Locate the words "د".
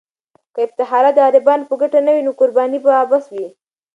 1.15-1.19